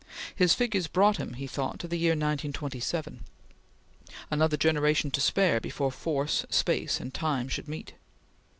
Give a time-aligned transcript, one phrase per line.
[0.35, 3.23] His figures brought him, he thought, to the year 1927;
[4.31, 7.93] another generation to spare before force, space, and time should meet.